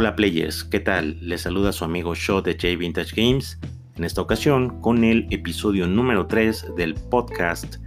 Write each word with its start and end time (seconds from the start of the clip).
Hola 0.00 0.14
players, 0.14 0.62
¿qué 0.62 0.78
tal? 0.78 1.18
Les 1.20 1.40
saluda 1.40 1.72
su 1.72 1.84
amigo 1.84 2.14
Shaw 2.14 2.40
de 2.40 2.52
J 2.52 2.76
Vintage 2.78 3.20
Games, 3.20 3.58
en 3.96 4.04
esta 4.04 4.22
ocasión 4.22 4.80
con 4.80 5.02
el 5.02 5.26
episodio 5.30 5.88
número 5.88 6.28
3 6.28 6.76
del 6.76 6.94
podcast 6.94 7.78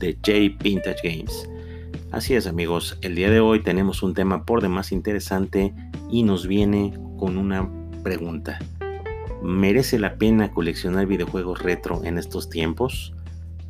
de 0.00 0.14
J 0.14 0.58
Vintage 0.60 0.96
Games. 1.04 1.48
Así 2.10 2.34
es 2.34 2.48
amigos, 2.48 2.98
el 3.02 3.14
día 3.14 3.30
de 3.30 3.38
hoy 3.38 3.60
tenemos 3.60 4.02
un 4.02 4.12
tema 4.12 4.44
por 4.44 4.60
demás 4.60 4.90
interesante 4.90 5.72
y 6.10 6.24
nos 6.24 6.48
viene 6.48 6.98
con 7.16 7.38
una 7.38 7.70
pregunta. 8.02 8.58
¿Merece 9.40 10.00
la 10.00 10.16
pena 10.16 10.50
coleccionar 10.50 11.06
videojuegos 11.06 11.62
retro 11.62 12.02
en 12.02 12.18
estos 12.18 12.50
tiempos? 12.50 13.14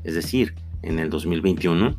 Es 0.02 0.14
decir, 0.14 0.54
en 0.80 0.98
el 0.98 1.10
2021. 1.10 1.94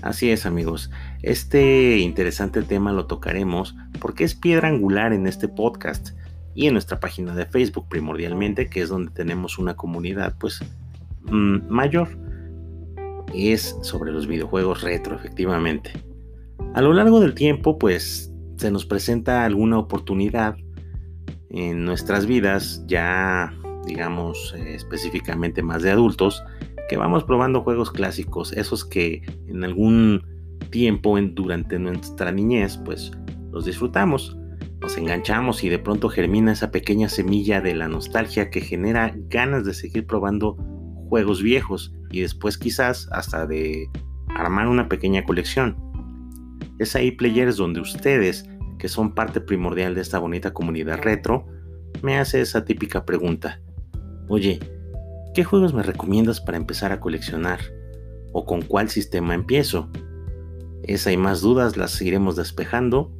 Así 0.00 0.30
es 0.30 0.46
amigos, 0.46 0.90
este 1.22 1.98
interesante 1.98 2.62
tema 2.62 2.92
lo 2.92 3.06
tocaremos 3.06 3.74
porque 4.06 4.22
es 4.22 4.36
piedra 4.36 4.68
angular 4.68 5.12
en 5.12 5.26
este 5.26 5.48
podcast 5.48 6.10
y 6.54 6.68
en 6.68 6.74
nuestra 6.74 7.00
página 7.00 7.34
de 7.34 7.44
Facebook 7.44 7.88
primordialmente, 7.88 8.68
que 8.68 8.82
es 8.82 8.88
donde 8.88 9.10
tenemos 9.10 9.58
una 9.58 9.74
comunidad 9.74 10.36
pues 10.38 10.60
mm, 11.24 11.68
mayor. 11.68 12.16
Es 13.34 13.76
sobre 13.82 14.12
los 14.12 14.28
videojuegos 14.28 14.82
retro, 14.82 15.16
efectivamente. 15.16 15.90
A 16.74 16.82
lo 16.82 16.92
largo 16.92 17.18
del 17.18 17.34
tiempo 17.34 17.78
pues 17.78 18.32
se 18.58 18.70
nos 18.70 18.86
presenta 18.86 19.44
alguna 19.44 19.76
oportunidad 19.76 20.56
en 21.50 21.84
nuestras 21.84 22.26
vidas, 22.26 22.84
ya 22.86 23.52
digamos 23.88 24.54
eh, 24.56 24.76
específicamente 24.76 25.64
más 25.64 25.82
de 25.82 25.90
adultos, 25.90 26.44
que 26.88 26.96
vamos 26.96 27.24
probando 27.24 27.62
juegos 27.62 27.90
clásicos, 27.90 28.52
esos 28.52 28.84
que 28.84 29.22
en 29.48 29.64
algún 29.64 30.24
tiempo 30.70 31.18
en, 31.18 31.34
durante 31.34 31.80
nuestra 31.80 32.30
niñez, 32.30 32.76
pues 32.84 33.10
los 33.56 33.64
disfrutamos, 33.64 34.36
nos 34.82 34.98
enganchamos 34.98 35.64
y 35.64 35.70
de 35.70 35.78
pronto 35.78 36.10
germina 36.10 36.52
esa 36.52 36.70
pequeña 36.70 37.08
semilla 37.08 37.62
de 37.62 37.74
la 37.74 37.88
nostalgia 37.88 38.50
que 38.50 38.60
genera 38.60 39.14
ganas 39.30 39.64
de 39.64 39.72
seguir 39.72 40.06
probando 40.06 40.56
juegos 41.08 41.42
viejos 41.42 41.94
y 42.10 42.20
después 42.20 42.58
quizás 42.58 43.08
hasta 43.12 43.46
de 43.46 43.88
armar 44.28 44.68
una 44.68 44.90
pequeña 44.90 45.24
colección. 45.24 45.74
Es 46.78 46.94
ahí, 46.94 47.12
players, 47.12 47.56
donde 47.56 47.80
ustedes, 47.80 48.46
que 48.78 48.88
son 48.88 49.14
parte 49.14 49.40
primordial 49.40 49.94
de 49.94 50.02
esta 50.02 50.18
bonita 50.18 50.52
comunidad 50.52 51.00
retro, 51.00 51.46
me 52.02 52.18
hace 52.18 52.42
esa 52.42 52.66
típica 52.66 53.06
pregunta. 53.06 53.62
Oye, 54.28 54.60
¿Qué 55.32 55.44
juegos 55.44 55.74
me 55.74 55.82
recomiendas 55.82 56.40
para 56.40 56.56
empezar 56.56 56.92
a 56.92 57.00
coleccionar? 57.00 57.60
¿O 58.32 58.46
con 58.46 58.62
cuál 58.62 58.88
sistema 58.88 59.34
empiezo? 59.34 59.90
Esa 60.82 61.12
y 61.12 61.18
más 61.18 61.42
dudas 61.42 61.76
las 61.76 62.00
iremos 62.00 62.36
despejando 62.36 63.12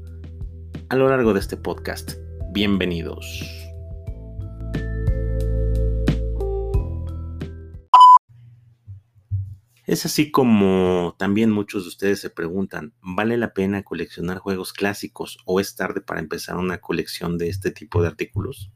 a 0.89 0.95
lo 0.95 1.09
largo 1.09 1.33
de 1.33 1.41
este 1.41 1.57
podcast. 1.57 2.13
Bienvenidos. 2.53 3.45
Es 9.85 10.07
así 10.07 10.31
como 10.31 11.17
también 11.19 11.51
muchos 11.51 11.85
de 11.85 11.89
ustedes 11.89 12.21
se 12.21 12.31
preguntan, 12.31 12.93
¿vale 13.01 13.37
la 13.37 13.53
pena 13.53 13.83
coleccionar 13.83 14.39
juegos 14.39 14.73
clásicos 14.73 15.39
o 15.45 15.59
es 15.59 15.75
tarde 15.75 16.01
para 16.01 16.21
empezar 16.21 16.57
una 16.57 16.79
colección 16.79 17.37
de 17.37 17.49
este 17.49 17.73
tipo 17.73 18.01
de 18.01 18.09
artículos? 18.09 18.71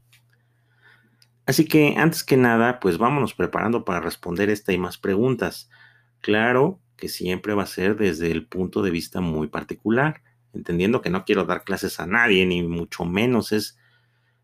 Así 1.45 1.65
que 1.65 1.95
antes 1.97 2.23
que 2.23 2.37
nada, 2.37 2.79
pues 2.81 2.97
vámonos 2.97 3.33
preparando 3.33 3.85
para 3.85 4.01
responder 4.01 4.49
esta 4.49 4.73
y 4.73 4.77
más 4.77 4.97
preguntas. 4.97 5.69
Claro 6.19 6.81
que 6.97 7.07
siempre 7.07 7.53
va 7.53 7.63
a 7.63 7.67
ser 7.67 7.95
desde 7.95 8.31
el 8.31 8.47
punto 8.47 8.81
de 8.81 8.91
vista 8.91 9.21
muy 9.21 9.47
particular, 9.47 10.21
entendiendo 10.53 11.01
que 11.01 11.09
no 11.09 11.25
quiero 11.25 11.45
dar 11.45 11.63
clases 11.63 11.99
a 11.99 12.05
nadie, 12.05 12.45
ni 12.45 12.63
mucho 12.63 13.05
menos 13.05 13.51
es 13.51 13.77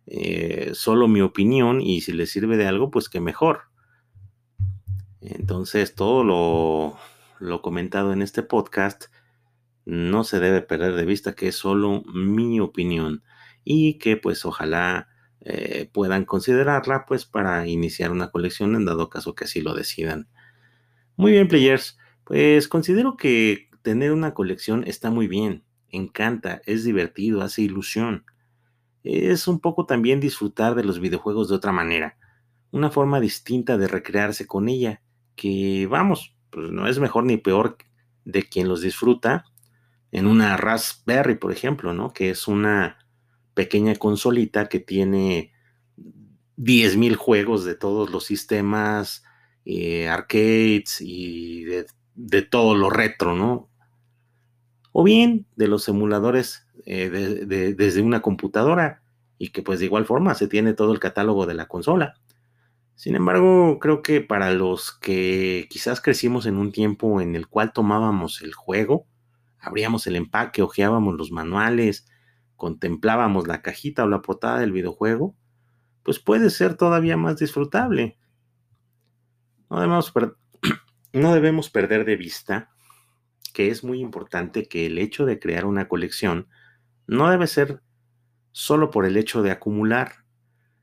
eh, 0.06 0.72
solo 0.73 1.08
mi 1.08 1.22
opinión 1.22 1.82
y 1.82 2.02
si 2.02 2.14
les 2.14 2.32
sirve 2.32 2.58
de 2.58 2.68
algo, 2.68 2.92
pues 2.92 3.10
que 3.10 3.20
mejor. 3.20 3.64
Entonces, 5.22 5.96
todo 5.96 6.23
lo, 6.23 6.98
lo 7.40 7.62
comentado 7.62 8.14
en 8.14 8.22
este 8.22 8.44
podcast 8.44 9.06
no 9.86 10.23
se 10.23 10.40
debe 10.40 10.62
perder 10.62 10.96
de 10.96 11.06
vista 11.06 11.34
que 11.34 11.48
es 11.48 11.56
solo 11.56 12.04
mi 12.14 12.60
opinión 12.60 13.23
y 13.64 13.98
que 14.00 14.17
pues 14.17 14.46
ojalá 14.46 15.08
eh, 15.42 15.90
puedan 15.94 16.26
considerarla 16.26 17.06
pues 17.06 17.26
para 17.26 17.67
iniciar 17.67 18.12
una 18.12 18.32
colección 18.32 18.76
en 18.76 18.86
dado 18.86 19.10
caso 19.10 19.36
que 19.36 19.46
así 19.46 19.62
lo 19.62 19.73
decidan. 19.76 20.28
Muy 21.16 21.32
bien, 21.32 21.48
players. 21.48 21.98
Pues 22.26 22.67
considero 22.67 23.16
que 23.16 23.70
tener 23.82 24.12
una 24.12 24.34
colección 24.34 24.84
está 24.86 25.10
muy 25.10 25.28
bien, 25.28 25.64
encanta, 25.89 26.61
es 26.65 26.83
divertido, 26.83 27.42
hace 27.42 27.61
ilusión. 27.61 28.25
Es 29.03 29.48
un 29.48 29.59
poco 29.59 29.86
también 29.86 30.20
disfrutar 30.20 30.75
de 30.75 30.83
los 30.83 30.99
videojuegos 30.99 31.49
de 31.49 31.55
otra 31.55 31.71
manera, 31.71 32.17
una 32.71 32.89
forma 32.89 33.20
distinta 33.20 33.77
de 33.77 33.87
recrearse 33.87 34.45
con 34.48 34.70
ella, 34.70 35.02
que 35.36 35.87
vamos, 35.89 36.36
pues 36.49 36.71
no 36.71 36.87
es 36.87 36.99
mejor 36.99 37.23
ni 37.23 37.37
peor 37.37 37.77
de 38.25 38.43
quien 38.43 38.67
los 38.67 38.81
disfruta 38.81 39.45
en 40.11 40.27
una 40.27 40.58
Raspberry, 40.58 41.36
por 41.36 41.52
ejemplo, 41.52 41.93
¿no? 41.93 42.14
Que 42.14 42.30
es 42.30 42.48
una 42.48 42.98
pequeña 43.54 43.95
consolita 43.95 44.67
que 44.67 44.80
tiene 44.80 45.52
10.000 46.58 47.15
juegos 47.15 47.65
de 47.65 47.75
todos 47.75 48.09
los 48.09 48.25
sistemas, 48.25 49.23
eh, 49.65 50.08
arcades 50.08 51.02
y 51.02 51.65
de, 51.65 52.42
todo 52.43 52.75
lo 52.75 52.89
retro, 52.89 53.36
¿no? 53.36 53.69
O 55.00 55.04
bien 55.04 55.46
de 55.56 55.68
los 55.68 55.88
emuladores 55.90 56.66
eh, 56.88 57.12
desde 57.78 58.02
una 58.02 58.24
computadora 58.24 59.04
y 59.38 59.50
que 59.50 59.62
pues 59.62 59.78
de 59.78 59.86
igual 59.86 60.08
forma 60.08 60.34
se 60.34 60.48
tiene 60.48 60.74
todo 60.74 60.92
el 60.92 61.00
catálogo 61.00 61.46
de 61.46 61.54
la 61.54 61.68
consola. 61.68 62.16
Sin 62.96 63.16
embargo, 63.16 63.78
creo 63.78 64.02
que 64.02 64.22
para 64.22 64.52
los 64.54 64.92
que 64.92 65.68
quizás 65.70 66.02
crecimos 66.02 66.48
en 66.48 66.58
un 66.58 66.72
tiempo 66.72 67.22
en 67.22 67.36
el 67.36 67.48
cual 67.48 67.74
tomábamos 67.74 68.42
el 68.42 68.56
juego, 68.56 69.06
abríamos 69.60 70.08
el 70.08 70.16
empaque, 70.16 70.64
ojeábamos 70.64 71.14
los 71.14 71.32
manuales, 71.32 72.08
contemplábamos 72.56 73.48
la 73.48 73.62
cajita 73.62 74.04
o 74.04 74.08
la 74.08 74.24
portada 74.24 74.58
del 74.58 74.72
videojuego, 74.72 75.36
pues 76.02 76.18
puede 76.18 76.50
ser 76.50 76.74
todavía 76.74 77.18
más 77.18 77.38
disfrutable. 77.38 78.18
No 79.70 79.80
debemos 81.34 81.70
perder 81.70 82.04
de 82.04 82.16
vista 82.16 82.72
que 83.58 83.72
es 83.72 83.84
muy 83.84 84.02
importante 84.02 84.68
que 84.68 84.86
el 84.86 85.00
hecho 85.00 85.26
de 85.26 85.40
crear 85.40 85.66
una 85.66 85.88
colección 85.88 86.48
no 87.08 87.32
debe 87.32 87.48
ser 87.48 87.82
solo 88.52 88.92
por 88.92 89.04
el 89.04 89.18
hecho 89.18 89.42
de 89.42 89.50
acumular, 89.50 90.26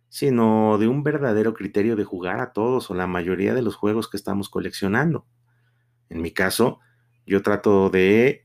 sino 0.09 0.77
de 0.77 0.89
un 0.89 1.05
verdadero 1.05 1.55
criterio 1.55 1.95
de 1.95 2.03
jugar 2.03 2.41
a 2.41 2.53
todos 2.53 2.91
o 2.91 2.95
la 2.95 3.07
mayoría 3.07 3.55
de 3.55 3.63
los 3.63 3.77
juegos 3.77 4.11
que 4.11 4.17
estamos 4.17 4.49
coleccionando. 4.49 5.25
En 6.09 6.21
mi 6.21 6.33
caso, 6.33 6.81
yo 7.25 7.43
trato 7.43 7.91
de 7.91 8.45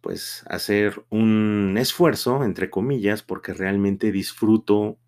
pues 0.00 0.42
hacer 0.48 1.04
un 1.10 1.76
esfuerzo, 1.76 2.44
entre 2.44 2.70
comillas, 2.70 3.22
porque 3.22 3.52
realmente 3.52 4.10
disfruto, 4.10 4.98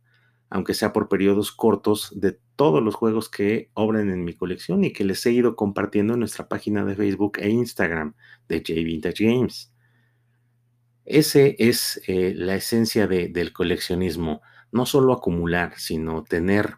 aunque 0.50 0.74
sea 0.74 0.92
por 0.92 1.08
periodos 1.08 1.52
cortos, 1.52 2.12
de 2.14 2.38
todos 2.56 2.82
los 2.82 2.94
juegos 2.94 3.28
que 3.28 3.70
obran 3.74 4.10
en 4.10 4.24
mi 4.24 4.34
colección 4.34 4.84
y 4.84 4.92
que 4.92 5.04
les 5.04 5.24
he 5.26 5.32
ido 5.32 5.56
compartiendo 5.56 6.14
en 6.14 6.20
nuestra 6.20 6.48
página 6.48 6.84
de 6.84 6.96
Facebook 6.96 7.38
e 7.38 7.50
Instagram 7.50 8.14
de 8.48 8.58
J 8.58 8.72
Vintage 8.74 9.24
Games. 9.24 9.72
Ese 11.04 11.56
es 11.58 12.00
eh, 12.06 12.34
la 12.36 12.56
esencia 12.56 13.06
del 13.06 13.52
coleccionismo, 13.52 14.42
no 14.72 14.84
solo 14.84 15.12
acumular, 15.12 15.72
sino 15.78 16.22
tener 16.22 16.76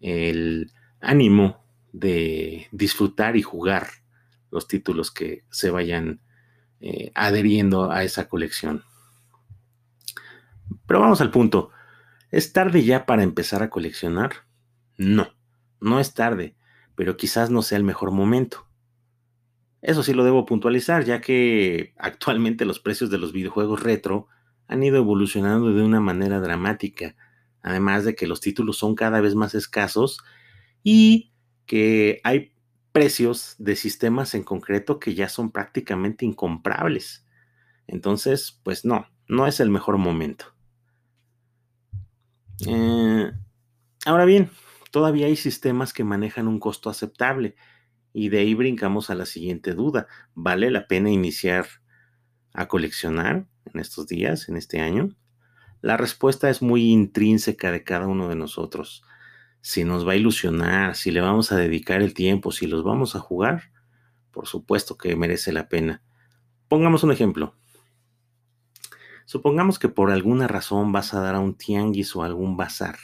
el 0.00 0.70
ánimo 1.00 1.64
de 1.92 2.68
disfrutar 2.70 3.36
y 3.36 3.42
jugar 3.42 3.88
los 4.50 4.68
títulos 4.68 5.10
que 5.10 5.44
se 5.50 5.70
vayan 5.70 6.20
eh, 6.80 7.10
adheriendo 7.14 7.90
a 7.90 8.04
esa 8.04 8.28
colección. 8.28 8.84
Pero 10.86 11.00
vamos 11.00 11.20
al 11.20 11.30
punto. 11.30 11.70
¿Es 12.30 12.52
tarde 12.52 12.84
ya 12.84 13.06
para 13.06 13.22
empezar 13.22 13.62
a 13.62 13.70
coleccionar? 13.70 14.46
No, 14.98 15.28
no 15.80 16.00
es 16.00 16.14
tarde, 16.14 16.56
pero 16.94 17.16
quizás 17.16 17.50
no 17.50 17.62
sea 17.62 17.78
el 17.78 17.84
mejor 17.84 18.10
momento. 18.10 18.66
Eso 19.80 20.02
sí 20.02 20.12
lo 20.12 20.24
debo 20.24 20.46
puntualizar, 20.46 21.04
ya 21.04 21.20
que 21.20 21.94
actualmente 21.98 22.64
los 22.64 22.80
precios 22.80 23.10
de 23.10 23.18
los 23.18 23.32
videojuegos 23.32 23.82
retro 23.82 24.26
han 24.66 24.82
ido 24.82 24.96
evolucionando 24.96 25.72
de 25.72 25.82
una 25.82 26.00
manera 26.00 26.40
dramática, 26.40 27.14
además 27.62 28.04
de 28.04 28.16
que 28.16 28.26
los 28.26 28.40
títulos 28.40 28.78
son 28.78 28.96
cada 28.96 29.20
vez 29.20 29.36
más 29.36 29.54
escasos 29.54 30.18
y 30.82 31.32
que 31.66 32.20
hay 32.24 32.52
precios 32.90 33.54
de 33.58 33.76
sistemas 33.76 34.34
en 34.34 34.42
concreto 34.42 34.98
que 34.98 35.14
ya 35.14 35.28
son 35.28 35.52
prácticamente 35.52 36.24
incomprables. 36.24 37.24
Entonces, 37.86 38.60
pues 38.64 38.84
no, 38.84 39.06
no 39.28 39.46
es 39.46 39.60
el 39.60 39.70
mejor 39.70 39.98
momento. 39.98 40.55
Eh, 42.64 43.32
ahora 44.06 44.24
bien, 44.24 44.50
todavía 44.90 45.26
hay 45.26 45.36
sistemas 45.36 45.92
que 45.92 46.04
manejan 46.04 46.48
un 46.48 46.58
costo 46.58 46.88
aceptable 46.88 47.56
y 48.12 48.30
de 48.30 48.38
ahí 48.38 48.54
brincamos 48.54 49.10
a 49.10 49.14
la 49.14 49.26
siguiente 49.26 49.74
duda. 49.74 50.06
¿Vale 50.34 50.70
la 50.70 50.86
pena 50.86 51.10
iniciar 51.10 51.66
a 52.54 52.68
coleccionar 52.68 53.46
en 53.66 53.80
estos 53.80 54.06
días, 54.06 54.48
en 54.48 54.56
este 54.56 54.80
año? 54.80 55.10
La 55.82 55.96
respuesta 55.96 56.48
es 56.48 56.62
muy 56.62 56.90
intrínseca 56.90 57.70
de 57.70 57.84
cada 57.84 58.06
uno 58.06 58.28
de 58.28 58.36
nosotros. 58.36 59.02
Si 59.60 59.84
nos 59.84 60.06
va 60.06 60.12
a 60.12 60.16
ilusionar, 60.16 60.96
si 60.96 61.10
le 61.10 61.20
vamos 61.20 61.52
a 61.52 61.56
dedicar 61.56 62.00
el 62.00 62.14
tiempo, 62.14 62.52
si 62.52 62.66
los 62.66 62.82
vamos 62.82 63.16
a 63.16 63.20
jugar, 63.20 63.70
por 64.30 64.46
supuesto 64.46 64.96
que 64.96 65.14
merece 65.16 65.52
la 65.52 65.68
pena. 65.68 66.02
Pongamos 66.68 67.04
un 67.04 67.12
ejemplo. 67.12 67.54
Supongamos 69.26 69.80
que 69.80 69.88
por 69.88 70.12
alguna 70.12 70.46
razón 70.46 70.92
vas 70.92 71.12
a 71.12 71.20
dar 71.20 71.34
a 71.34 71.40
un 71.40 71.54
tianguis 71.54 72.14
o 72.14 72.22
algún 72.22 72.56
bazar 72.56 72.96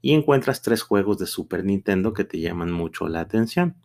y 0.00 0.14
encuentras 0.14 0.62
tres 0.62 0.82
juegos 0.82 1.18
de 1.18 1.26
Super 1.26 1.64
Nintendo 1.64 2.12
que 2.12 2.22
te 2.22 2.38
llaman 2.38 2.70
mucho 2.70 3.08
la 3.08 3.18
atención. 3.18 3.76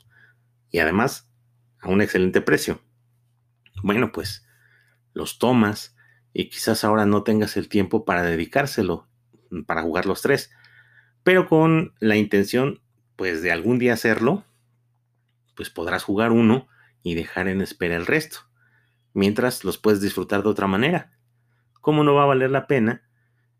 Y 0.69 0.77
además, 0.77 1.31
a 1.79 1.89
un 1.89 2.01
excelente 2.01 2.41
precio. 2.41 2.79
Bueno, 3.81 4.11
pues 4.11 4.45
los 5.13 5.39
tomas 5.39 5.95
y 6.31 6.49
quizás 6.49 6.83
ahora 6.83 7.07
no 7.07 7.23
tengas 7.23 7.57
el 7.57 7.69
tiempo 7.69 8.05
para 8.05 8.21
dedicárselo, 8.21 9.07
para 9.65 9.81
jugar 9.81 10.05
los 10.05 10.21
tres, 10.21 10.51
pero 11.23 11.47
con 11.47 11.95
la 11.99 12.17
intención, 12.17 12.81
pues, 13.15 13.41
de 13.41 13.51
algún 13.51 13.79
día 13.79 13.93
hacerlo, 13.93 14.45
pues 15.55 15.71
podrás 15.71 16.03
jugar 16.03 16.31
uno 16.31 16.67
y 17.01 17.15
dejar 17.15 17.47
en 17.47 17.61
espera 17.61 17.95
el 17.95 18.05
resto, 18.05 18.41
mientras 19.13 19.63
los 19.63 19.79
puedes 19.79 20.01
disfrutar 20.01 20.43
de 20.43 20.49
otra 20.49 20.67
manera. 20.67 21.18
¿Cómo 21.81 22.03
no 22.03 22.13
va 22.13 22.23
a 22.23 22.27
valer 22.27 22.51
la 22.51 22.67
pena 22.67 23.03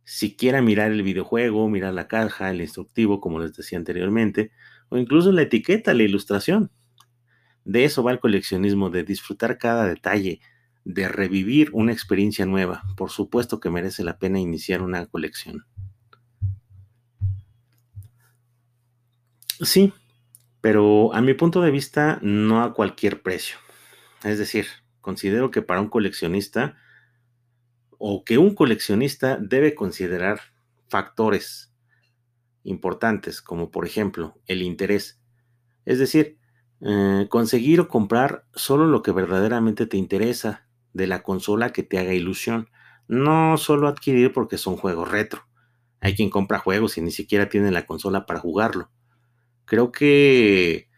siquiera 0.09 0.63
mirar 0.63 0.91
el 0.91 1.03
videojuego, 1.03 1.69
mirar 1.69 1.93
la 1.93 2.07
caja, 2.07 2.49
el 2.49 2.61
instructivo, 2.61 3.21
como 3.21 3.39
les 3.39 3.53
decía 3.53 3.77
anteriormente, 3.77 4.51
o 4.89 4.97
incluso 4.97 5.31
la 5.31 5.43
etiqueta, 5.43 5.93
la 5.93 6.01
ilustración. 6.01 6.71
De 7.63 7.83
eso 7.83 8.01
va 8.01 8.11
el 8.11 8.19
coleccionismo, 8.19 8.89
de 8.89 9.03
disfrutar 9.03 9.59
cada 9.59 9.85
detalle, 9.85 10.41
de 10.83 11.07
revivir 11.07 11.69
una 11.73 11.93
experiencia 11.93 12.47
nueva. 12.47 12.81
Por 12.97 13.11
supuesto 13.11 13.59
que 13.59 13.69
merece 13.69 14.03
la 14.03 14.17
pena 14.17 14.39
iniciar 14.39 14.81
una 14.81 15.05
colección. 15.05 15.65
Sí, 19.61 19.93
pero 20.59 21.13
a 21.13 21.21
mi 21.21 21.35
punto 21.35 21.61
de 21.61 21.69
vista 21.69 22.17
no 22.23 22.63
a 22.63 22.73
cualquier 22.73 23.21
precio. 23.21 23.57
Es 24.23 24.39
decir, 24.39 24.65
considero 25.01 25.51
que 25.51 25.61
para 25.61 25.81
un 25.81 25.89
coleccionista 25.89 26.77
o 27.99 28.23
que 28.23 28.39
un 28.39 28.55
coleccionista 28.55 29.37
debe 29.37 29.75
considerar 29.75 30.39
factores 30.87 31.71
importantes, 32.63 33.41
como 33.41 33.69
por 33.69 33.85
ejemplo 33.85 34.39
el 34.47 34.63
interés. 34.63 35.21
Es 35.85 35.99
decir, 35.99 36.39
eh, 36.81 37.27
conseguir 37.29 37.81
o 37.81 37.87
comprar 37.87 38.45
solo 38.55 38.87
lo 38.87 39.03
que 39.03 39.11
verdaderamente 39.11 39.85
te 39.85 39.97
interesa 39.97 40.67
de 40.93 41.07
la 41.07 41.21
consola 41.21 41.71
que 41.71 41.83
te 41.83 41.99
haga 41.99 42.13
ilusión. 42.13 42.69
No 43.07 43.57
solo 43.57 43.87
adquirir 43.87 44.31
porque 44.33 44.57
son 44.57 44.77
juegos 44.77 45.11
retro. 45.11 45.47
Hay 45.99 46.15
quien 46.15 46.29
compra 46.29 46.59
juegos 46.59 46.97
y 46.97 47.01
ni 47.01 47.11
siquiera 47.11 47.49
tiene 47.49 47.71
la 47.71 47.85
consola 47.85 48.25
para 48.25 48.39
jugarlo. 48.39 48.89
Creo 49.65 49.91
que 49.91 50.89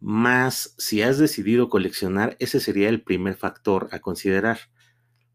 más 0.00 0.74
si 0.78 1.02
has 1.02 1.18
decidido 1.18 1.68
coleccionar, 1.68 2.36
ese 2.40 2.58
sería 2.58 2.88
el 2.88 3.02
primer 3.02 3.36
factor 3.36 3.88
a 3.92 4.00
considerar 4.00 4.58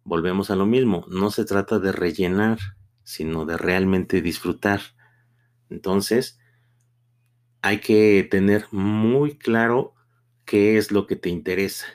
volvemos 0.05 0.51
a 0.51 0.55
lo 0.55 0.65
mismo, 0.65 1.05
no 1.09 1.31
se 1.31 1.43
trata 1.43 1.79
de 1.79 1.91
rellenar, 1.91 2.59
sino 3.03 3.45
de 3.45 3.57
realmente 3.57 4.21
disfrutar. 4.21 4.79
Entonces, 5.69 6.39
hay 7.61 7.79
que 7.79 8.25
tener 8.29 8.67
muy 8.71 9.37
claro 9.37 9.95
qué 10.45 10.77
es 10.77 10.91
lo 10.91 11.07
que 11.07 11.15
te 11.15 11.29
interesa. 11.29 11.87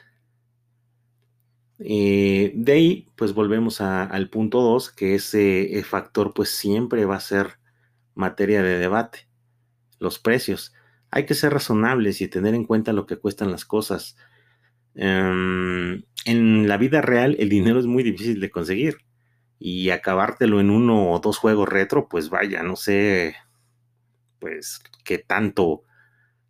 Eh, 1.79 2.53
de 2.55 2.73
ahí, 2.73 3.09
pues 3.17 3.33
volvemos 3.33 3.81
al 3.81 4.29
punto 4.29 4.61
2, 4.61 4.91
que 4.91 5.15
ese 5.15 5.83
factor 5.85 6.35
pues 6.35 6.51
siempre 6.51 7.07
va 7.07 7.17
a 7.17 7.21
ser 7.21 7.59
materia 8.15 8.63
de 8.63 8.79
debate. 8.79 9.29
Los 9.99 10.19
precios. 10.19 10.75
Hay 11.11 11.27
que 11.27 11.35
ser 11.35 11.53
razonables 11.53 12.21
y 12.21 12.29
tener 12.29 12.55
en 12.55 12.65
cuenta 12.65 12.93
lo 12.93 13.07
que 13.07 13.19
cuestan 13.19 13.51
las 13.51 13.65
cosas. 13.65 14.17
Em, 15.03 16.03
en 16.27 16.69
la 16.69 16.77
vida 16.77 17.01
real 17.01 17.35
el 17.39 17.49
dinero 17.49 17.81
es 17.81 17.87
muy 17.87 18.03
difícil 18.03 18.39
de 18.39 18.51
conseguir 18.51 18.99
y 19.59 19.89
acabártelo 19.89 20.61
en 20.61 20.69
uno 20.69 21.11
o 21.11 21.21
dos 21.21 21.39
juegos 21.39 21.71
retro, 21.71 22.07
pues 22.07 22.29
vaya, 22.29 22.63
no 22.63 22.77
sé, 22.77 23.35
pues 24.41 24.83
qué 25.03 25.17
tanto 25.17 25.85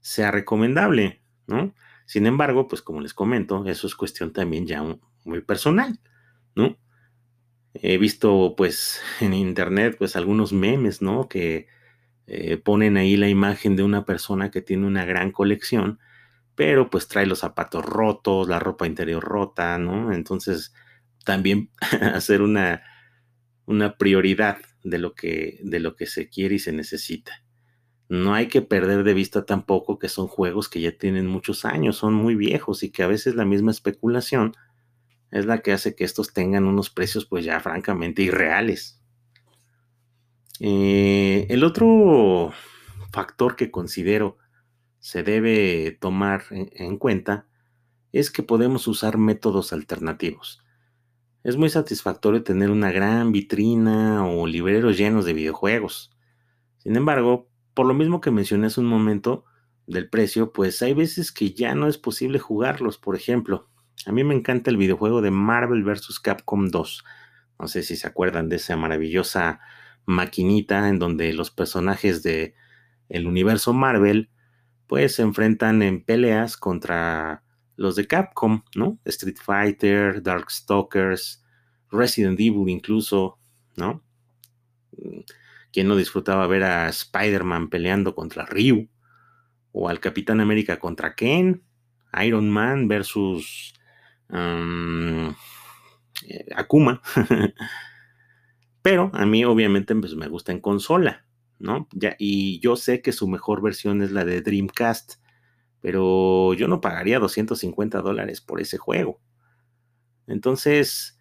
sea 0.01 0.33
recomendable, 0.33 1.23
¿no? 1.47 1.75
Sin 2.07 2.27
embargo, 2.27 2.67
pues 2.67 2.83
como 2.83 3.01
les 3.01 3.15
comento, 3.15 3.65
eso 3.67 3.87
es 3.87 3.95
cuestión 3.95 4.33
también 4.33 4.67
ya 4.67 4.83
muy 5.25 5.43
personal, 5.43 6.01
¿no? 6.57 6.77
He 7.75 7.99
visto 7.99 8.55
pues 8.57 9.01
en 9.21 9.33
internet 9.33 9.95
pues 9.97 10.17
algunos 10.17 10.53
memes, 10.53 11.03
¿no? 11.03 11.29
Que 11.29 11.69
eh, 12.27 12.57
ponen 12.57 12.97
ahí 12.97 13.17
la 13.17 13.29
imagen 13.29 13.77
de 13.77 13.85
una 13.85 14.05
persona 14.05 14.51
que 14.51 14.61
tiene 14.61 14.89
una 14.89 15.05
gran 15.05 15.31
colección 15.31 16.01
pero 16.55 16.91
pues 16.91 17.09
trae 17.09 17.27
los 17.27 17.41
zapatos 17.41 17.85
rotos, 17.85 18.49
la 18.49 18.59
ropa 18.59 18.87
interior 18.87 19.23
rota, 19.23 19.79
¿no? 19.79 20.13
Entonces, 20.13 20.75
también 21.25 21.71
hacer 22.15 22.43
una, 22.43 22.83
una 23.67 23.97
prioridad 23.97 24.59
de 24.83 24.99
lo, 24.99 25.15
que, 25.15 25.61
de 25.63 25.81
lo 25.81 25.97
que 25.97 26.07
se 26.07 26.29
quiere 26.29 26.57
y 26.57 26.59
se 26.59 26.73
necesita. 26.73 27.45
No 28.09 28.35
hay 28.35 28.49
que 28.49 28.63
perder 28.63 29.05
de 29.05 29.15
vista 29.15 29.47
tampoco 29.47 29.99
que 29.99 30.09
son 30.09 30.27
juegos 30.27 30.69
que 30.69 30.81
ya 30.81 30.97
tienen 30.97 31.27
muchos 31.27 31.65
años, 31.65 31.97
son 31.97 32.15
muy 32.15 32.35
viejos 32.35 32.83
y 32.83 32.91
que 32.91 33.05
a 33.05 33.07
veces 33.07 33.37
la 33.37 33.45
misma 33.45 33.71
especulación 33.71 34.53
es 35.31 35.47
la 35.47 35.59
que 35.61 35.73
hace 35.73 35.95
que 35.95 36.05
estos 36.05 36.33
tengan 36.33 36.65
unos 36.65 36.91
precios 36.91 37.25
pues 37.25 37.45
ya 37.45 37.61
francamente 37.61 38.23
irreales. 38.23 39.01
Eh, 40.59 41.47
el 41.49 41.63
otro 41.63 42.53
factor 43.13 43.55
que 43.57 43.71
considero 43.71 44.39
se 45.01 45.23
debe 45.23 45.97
tomar 45.99 46.45
en, 46.51 46.99
cuenta 46.99 47.47
es 48.13 48.31
que 48.31 48.43
podemos 48.43 48.87
usar 48.87 49.19
métodos 49.19 49.73
alternativos. 49.73 50.63
Es 51.43 51.57
muy 51.57 51.71
satisfactorio 51.71 52.43
tener 52.43 52.71
una 52.71 52.93
gran 52.93 53.33
vitrina 53.33 54.27
o 54.27 54.47
libreros 54.47 54.99
llenos 54.99 55.25
de 55.25 55.33
videojuegos. 55.33 56.15
Sin 56.79 56.97
embargo, 56.97 57.49
por 57.73 57.87
lo 57.87 57.95
mismo 57.95 58.21
que 58.21 58.31
mencioné 58.31 58.67
hace 58.67 58.81
un 58.81 58.87
momento 58.87 59.45
del 59.87 60.11
precio, 60.11 60.53
pues 60.53 60.83
hay 60.83 60.93
veces 60.93 61.33
que 61.33 61.53
ya 61.53 61.75
no 61.75 61.89
es 61.89 61.97
posible 61.97 62.39
jugarlos. 62.39 62.99
Por 62.99 63.17
ejemplo, 63.17 63.69
a 64.05 64.13
mí 64.13 64.23
me 64.23 64.35
encanta 64.35 64.71
el 64.71 64.77
videojuego 64.77 65.23
de 65.23 65.31
Marvel 65.31 65.83
vs. 65.83 66.21
Capcom 66.21 66.69
2. 66.69 67.05
No 67.59 67.69
sé 67.69 67.83
si 67.83 67.97
se 67.97 68.07
acuerdan 68.07 68.51
de 68.51 68.57
esa 68.57 68.77
maravillosa 68.77 69.61
maquinita 70.05 70.89
en 70.89 70.99
donde 70.99 71.33
los 71.33 71.51
personajes 71.51 72.23
de 72.23 72.55
el 73.09 73.27
universo 73.27 73.73
Marvel 73.73 74.29
pues 74.91 75.15
se 75.15 75.23
enfrentan 75.23 75.83
en 75.83 76.03
peleas 76.03 76.57
contra 76.57 77.45
los 77.77 77.95
de 77.95 78.09
Capcom, 78.09 78.65
¿no? 78.75 78.99
Street 79.05 79.37
Fighter, 79.41 80.21
Darkstalkers, 80.21 81.45
Resident 81.93 82.41
Evil 82.41 82.69
incluso, 82.69 83.39
¿no? 83.77 84.03
¿Quién 85.73 85.87
no 85.87 85.95
disfrutaba 85.95 86.45
ver 86.49 86.65
a 86.65 86.89
Spider-Man 86.89 87.71
peleando 87.71 88.17
contra 88.17 88.47
Ryu? 88.47 88.89
O 89.71 89.89
al 89.89 90.01
Capitán 90.01 90.41
América 90.41 90.81
contra 90.81 91.15
Ken, 91.15 91.63
Iron 92.25 92.51
Man 92.51 92.89
versus 92.89 93.73
eh, 94.29 95.33
Akuma. 96.57 97.01
Pero 98.83 99.13
a 99.15 99.25
mí 99.25 99.45
obviamente 99.45 99.95
pues, 99.95 100.17
me 100.17 100.27
gusta 100.27 100.51
en 100.51 100.59
consola. 100.59 101.25
¿No? 101.61 101.89
Ya, 101.93 102.17
y 102.19 102.61
yo 102.61 102.77
sé 102.77 103.03
que 103.03 103.13
su 103.13 103.29
mejor 103.29 103.63
versión 103.63 104.03
es 104.03 104.13
la 104.13 104.25
de 104.25 104.43
Dreamcast, 104.43 105.15
pero 105.81 106.55
yo 106.55 106.69
no 106.69 106.81
pagaría 106.81 107.21
250 107.21 108.03
dólares 108.03 108.41
por 108.41 108.61
ese 108.61 108.79
juego. 108.79 109.21
Entonces, 110.27 111.19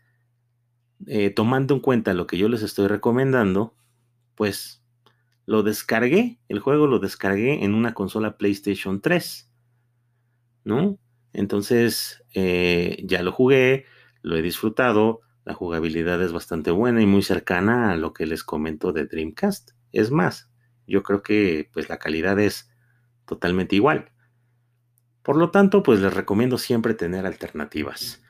eh, 1.07 1.29
tomando 1.29 1.73
en 1.73 1.79
cuenta 1.79 2.13
lo 2.13 2.27
que 2.27 2.37
yo 2.37 2.49
les 2.49 2.61
estoy 2.61 2.87
recomendando, 2.87 3.75
pues 4.35 4.83
lo 5.45 5.63
descargué, 5.63 6.39
el 6.49 6.59
juego 6.59 6.87
lo 6.87 6.99
descargué 6.99 7.63
en 7.65 7.75
una 7.75 7.93
consola 7.93 8.37
PlayStation 8.37 9.01
3, 9.01 9.51
¿no? 10.63 10.99
Entonces, 11.33 12.23
eh, 12.33 13.03
ya 13.05 13.23
lo 13.23 13.31
jugué, 13.31 13.85
lo 14.21 14.35
he 14.35 14.41
disfrutado, 14.41 15.21
la 15.45 15.53
jugabilidad 15.53 16.21
es 16.21 16.31
bastante 16.33 16.71
buena 16.71 17.01
y 17.01 17.05
muy 17.05 17.23
cercana 17.23 17.91
a 17.91 17.95
lo 17.97 18.13
que 18.13 18.25
les 18.25 18.43
comento 18.43 18.91
de 18.91 19.05
Dreamcast. 19.05 19.71
Es 19.91 20.11
más, 20.11 20.49
yo 20.87 21.03
creo 21.03 21.21
que 21.23 21.69
pues 21.71 21.89
la 21.89 21.99
calidad 21.99 22.39
es 22.39 22.71
totalmente 23.25 23.75
igual. 23.75 24.11
Por 25.23 25.37
lo 25.37 25.51
tanto, 25.51 25.83
pues 25.83 25.99
les 25.99 26.13
recomiendo 26.13 26.57
siempre 26.57 26.93
tener 26.93 27.25
alternativas. 27.25 28.23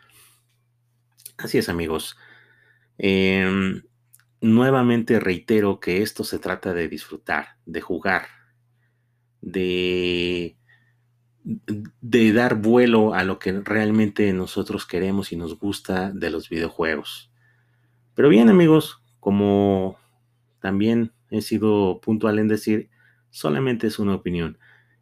Así 1.37 1.57
es, 1.57 1.69
amigos. 1.69 2.17
Em, 2.97 3.83
nuevamente 4.41 5.19
reitero 5.19 5.79
que 5.79 6.01
esto 6.01 6.23
se 6.23 6.39
trata 6.39 6.73
de 6.73 6.89
disfrutar, 6.89 7.55
de 7.65 7.79
jugar, 7.79 8.27
de, 9.41 10.57
de 11.43 12.33
dar 12.33 12.55
vuelo 12.55 13.13
a 13.13 13.23
lo 13.23 13.39
que 13.39 13.53
realmente 13.61 14.33
nosotros 14.33 14.85
queremos 14.85 15.31
y 15.31 15.37
nos 15.37 15.57
gusta 15.57 16.11
de 16.11 16.29
los 16.29 16.49
videojuegos. 16.49 17.31
Pero 18.15 18.27
bien, 18.27 18.49
amigos, 18.49 19.01
como 19.21 19.97
también 20.59 21.13
he 21.29 21.41
sido 21.41 22.01
puntual 22.01 22.39
en 22.39 22.47
decir, 22.47 22.89
solamente 23.29 23.87
es 23.87 23.99
una 23.99 24.15
opinión. 24.15 24.57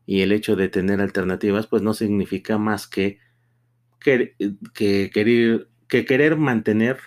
Y 0.06 0.22
el 0.22 0.32
hecho 0.32 0.56
de 0.56 0.70
tener 0.70 1.02
alternativas, 1.02 1.68
pues 1.68 1.82
no 1.82 1.94
significa 1.94 2.58
más 2.58 2.88
que, 2.88 3.20
que, 4.00 4.36
querer, 5.14 5.70
que 5.88 6.06
querer 6.06 6.38
mantener 6.38 6.98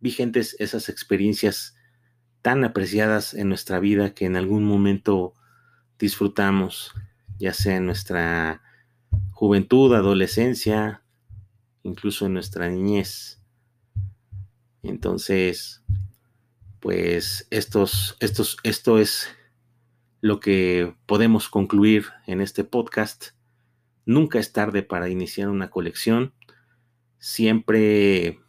vigentes 0.00 0.56
esas 0.58 0.88
experiencias 0.88 1.76
tan 2.42 2.64
apreciadas 2.64 3.34
en 3.34 3.48
nuestra 3.48 3.80
vida 3.80 4.14
que 4.14 4.24
en 4.24 4.36
algún 4.36 4.64
momento 4.64 5.34
disfrutamos, 5.98 6.94
ya 7.38 7.52
sea 7.52 7.76
en 7.76 7.86
nuestra 7.86 8.62
juventud, 9.32 9.94
adolescencia, 9.94 11.02
incluso 11.82 12.26
en 12.26 12.34
nuestra 12.34 12.68
niñez. 12.68 13.42
Entonces, 14.82 15.82
pues 16.80 17.46
estos, 17.50 18.16
estos, 18.20 18.56
esto 18.62 18.98
es 18.98 19.28
lo 20.20 20.40
que 20.40 20.94
podemos 21.06 21.48
concluir 21.48 22.06
en 22.26 22.40
este 22.40 22.64
podcast. 22.64 23.28
Nunca 24.06 24.38
es 24.38 24.52
tarde 24.52 24.82
para 24.82 25.08
iniciar 25.08 25.48
una 25.48 25.70
colección. 25.70 26.34
Siempre 27.18 28.40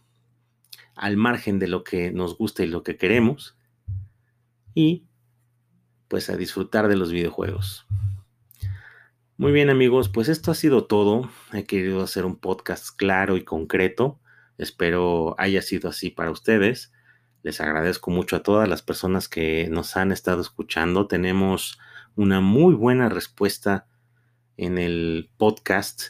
al 0.95 1.17
margen 1.17 1.59
de 1.59 1.67
lo 1.67 1.83
que 1.83 2.11
nos 2.11 2.38
gusta 2.38 2.63
y 2.63 2.67
lo 2.67 2.83
que 2.83 2.97
queremos. 2.97 3.57
Y 4.73 5.05
pues 6.07 6.29
a 6.29 6.38
disfrutar 6.38 6.88
de 6.88 6.95
los 6.95 7.11
videojuegos. 7.11 7.85
Muy 9.38 9.51
bien 9.51 9.69
amigos, 9.69 10.09
pues 10.09 10.29
esto 10.29 10.51
ha 10.51 10.55
sido 10.55 10.85
todo. 10.85 11.29
He 11.51 11.65
querido 11.65 12.01
hacer 12.01 12.25
un 12.25 12.38
podcast 12.38 12.95
claro 12.95 13.38
y 13.38 13.43
concreto. 13.43 14.19
Espero 14.57 15.35
haya 15.38 15.61
sido 15.61 15.89
así 15.89 16.09
para 16.11 16.31
ustedes. 16.31 16.93
Les 17.43 17.60
agradezco 17.60 18.12
mucho 18.12 18.36
a 18.36 18.43
todas 18.43 18.69
las 18.69 18.83
personas 18.83 19.27
que 19.27 19.67
nos 19.69 19.98
han 19.98 20.12
estado 20.12 20.41
escuchando. 20.41 21.07
Tenemos 21.07 21.79
una 22.15 22.39
muy 22.39 22.75
buena 22.75 23.10
respuesta 23.10 23.88
en 24.57 24.77
el 24.77 25.31
podcast. 25.38 26.10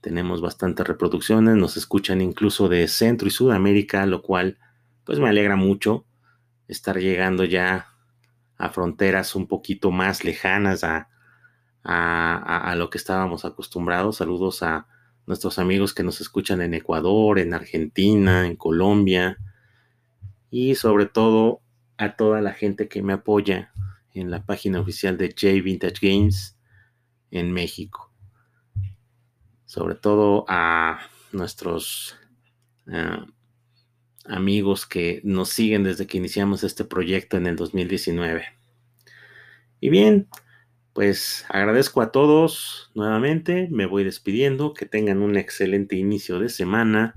Tenemos 0.00 0.40
bastantes 0.40 0.86
reproducciones. 0.86 1.56
Nos 1.56 1.76
escuchan 1.76 2.22
incluso 2.22 2.70
de 2.70 2.88
Centro 2.88 3.28
y 3.28 3.30
Sudamérica, 3.30 4.06
lo 4.06 4.22
cual 4.22 4.58
pues 5.04 5.18
me 5.18 5.28
alegra 5.28 5.54
mucho 5.54 6.06
estar 6.66 6.98
llegando 6.98 7.44
ya 7.44 7.88
a 8.56 8.70
fronteras 8.70 9.34
un 9.34 9.48
poquito 9.48 9.90
más 9.90 10.24
lejanas 10.24 10.82
a, 10.82 11.10
a, 11.82 12.74
lo 12.76 12.88
que 12.88 12.96
estábamos 12.96 13.44
acostumbrados. 13.44 14.16
Saludos 14.16 14.62
a 14.62 14.86
nuestros 15.26 15.58
amigos 15.58 15.92
que 15.92 16.04
nos 16.04 16.22
escuchan 16.22 16.62
en 16.62 16.72
Ecuador, 16.72 17.38
en 17.38 17.52
Argentina, 17.52 18.46
en 18.46 18.56
Colombia 18.56 19.36
y 20.50 20.74
sobre 20.74 21.06
todo 21.06 21.62
a 21.96 22.16
toda 22.16 22.40
la 22.40 22.52
gente 22.52 22.88
que 22.88 23.02
me 23.02 23.12
apoya 23.12 23.72
en 24.14 24.30
la 24.30 24.44
página 24.44 24.80
oficial 24.80 25.16
de 25.16 25.28
J 25.28 25.62
Vintage 25.62 25.98
Games 26.00 26.58
en 27.30 27.52
México. 27.52 28.12
Sobre 29.66 29.94
todo 29.94 30.44
a 30.48 31.00
nuestros 31.32 32.18
ah, 32.88 33.26
amigos 34.24 34.86
que 34.86 35.20
nos 35.24 35.50
siguen 35.50 35.84
desde 35.84 36.06
que 36.06 36.18
iniciamos 36.18 36.64
este 36.64 36.84
proyecto 36.84 37.36
en 37.36 37.46
el 37.46 37.56
2019. 37.56 38.44
Y 39.80 39.88
bien, 39.88 40.28
pues 40.92 41.46
agradezco 41.48 42.02
a 42.02 42.10
todos 42.10 42.90
nuevamente, 42.94 43.68
me 43.70 43.86
voy 43.86 44.04
despidiendo, 44.04 44.74
que 44.74 44.86
tengan 44.86 45.22
un 45.22 45.36
excelente 45.36 45.96
inicio 45.96 46.38
de 46.38 46.48
semana. 46.48 47.14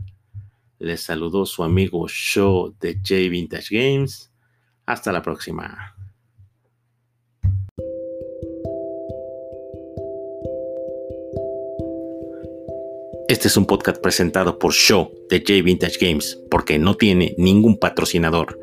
Les 0.83 1.01
saludó 1.01 1.45
su 1.45 1.63
amigo 1.63 2.09
Show 2.09 2.75
de 2.81 2.95
J 2.95 3.29
Vintage 3.29 3.67
Games. 3.71 4.29
Hasta 4.85 5.13
la 5.13 5.21
próxima. 5.21 5.95
Este 13.29 13.47
es 13.47 13.55
un 13.55 13.65
podcast 13.65 14.01
presentado 14.01 14.59
por 14.59 14.73
Show 14.73 15.09
de 15.29 15.39
J 15.39 15.63
Vintage 15.63 16.05
Games 16.05 16.37
porque 16.51 16.77
no 16.77 16.95
tiene 16.95 17.33
ningún 17.37 17.79
patrocinador. 17.79 18.59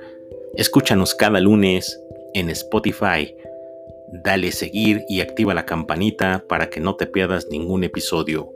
Escúchanos 0.57 1.15
cada 1.15 1.41
lunes 1.41 1.99
en 2.35 2.51
Spotify 2.51 3.35
dale 4.13 4.53
seguir 4.53 5.05
y 5.09 5.23
activa 5.23 5.55
la 5.55 5.65
campanita 5.65 6.45
para 6.47 6.69
que 6.69 6.81
no 6.81 6.97
te 6.97 7.07
pierdas 7.07 7.47
ningún 7.51 7.83
episodio. 7.83 8.53